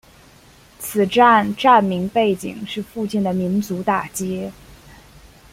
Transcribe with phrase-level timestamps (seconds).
[0.79, 4.51] 此站站名背景是附近的民族大街。